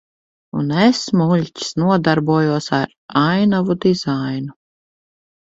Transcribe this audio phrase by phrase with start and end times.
[0.61, 2.89] Un es, muļķis, nodarbojos ar
[3.25, 4.57] ainavu dizainu.